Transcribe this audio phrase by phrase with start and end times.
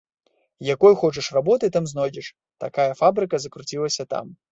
[0.75, 2.27] Якой хочаш работы там знойдзеш,
[2.65, 4.33] такая фабрыка закруцілася там!